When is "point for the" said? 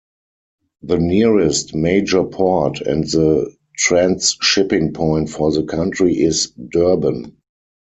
4.95-5.61